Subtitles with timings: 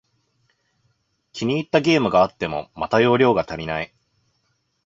[1.31, 3.93] 気に入ったゲームがあっても、また容量が足りない